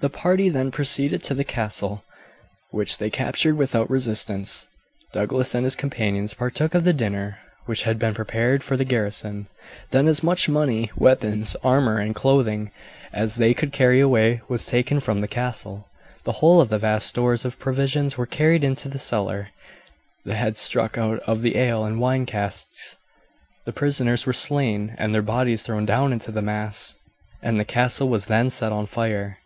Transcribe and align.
The 0.00 0.10
party 0.10 0.48
then 0.48 0.70
proceeded 0.70 1.24
to 1.24 1.34
the 1.34 1.42
castle, 1.42 2.04
which 2.70 2.98
they 2.98 3.10
captured 3.10 3.56
without 3.56 3.90
resistance. 3.90 4.64
Douglas 5.12 5.52
and 5.52 5.64
his 5.66 5.74
companions 5.74 6.32
partook 6.32 6.76
of 6.76 6.84
the 6.84 6.92
dinner 6.92 7.40
which 7.64 7.82
had 7.82 7.98
been 7.98 8.14
prepared 8.14 8.62
for 8.62 8.76
the 8.76 8.84
garrison; 8.84 9.48
then 9.90 10.06
as 10.06 10.22
much 10.22 10.48
money, 10.48 10.92
weapons, 10.96 11.56
armour, 11.64 11.98
and 11.98 12.14
clothing 12.14 12.70
as 13.12 13.34
they 13.34 13.52
could 13.52 13.72
carry 13.72 13.98
away 13.98 14.40
was 14.48 14.64
taken 14.66 15.00
from 15.00 15.18
the 15.18 15.26
castle. 15.26 15.88
The 16.22 16.34
whole 16.38 16.60
of 16.60 16.68
the 16.68 16.78
vast 16.78 17.08
stores 17.08 17.44
of 17.44 17.58
provisions 17.58 18.16
were 18.16 18.26
carried 18.26 18.62
into 18.62 18.88
the 18.88 19.00
cellar, 19.00 19.48
the 20.24 20.36
heads 20.36 20.60
struck 20.60 20.96
out 20.96 21.18
of 21.26 21.42
the 21.42 21.56
ale 21.56 21.84
and 21.84 21.98
wine 21.98 22.26
casks, 22.26 22.96
the 23.64 23.72
prisoners 23.72 24.24
were 24.24 24.32
slain 24.32 24.94
and 24.98 25.12
their 25.12 25.20
bodies 25.22 25.64
thrown 25.64 25.84
down 25.84 26.12
into 26.12 26.30
the 26.30 26.42
mass, 26.42 26.94
and 27.42 27.58
the 27.58 27.64
castle 27.64 28.08
was 28.08 28.26
then 28.26 28.48
set 28.50 28.70
on 28.70 28.86
fire. 28.86 29.38